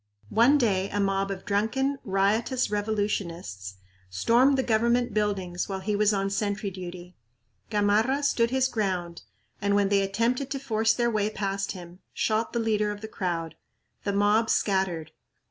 One 0.29 0.57
day 0.57 0.89
a 0.89 0.99
mob 0.99 1.29
of 1.29 1.45
drunken, 1.45 1.99
riotous 2.03 2.71
revolutionists 2.71 3.75
stormed 4.09 4.57
the 4.57 4.63
government 4.63 5.13
buildings 5.13 5.69
while 5.69 5.81
he 5.81 5.95
was 5.95 6.11
on 6.11 6.31
sentry 6.31 6.71
duty. 6.71 7.15
Gamarra 7.69 8.23
stood 8.23 8.49
his 8.49 8.67
ground 8.67 9.21
and, 9.61 9.75
when 9.75 9.89
they 9.89 10.01
attempted 10.01 10.49
to 10.49 10.59
force 10.59 10.95
their 10.95 11.11
way 11.11 11.29
past 11.29 11.73
him, 11.73 11.99
shot 12.15 12.51
the 12.51 12.57
leader 12.59 12.89
of 12.89 13.01
the 13.01 13.07
crowd. 13.07 13.53
The 14.03 14.11
mob 14.11 14.49
scattered. 14.49 15.11